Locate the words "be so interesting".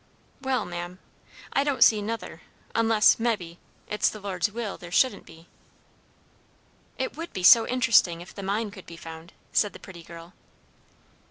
7.33-8.19